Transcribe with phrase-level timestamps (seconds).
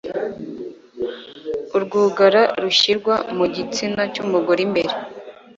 [1.75, 4.93] urwugara rushyirwa mu gitsina cy'umugore imbere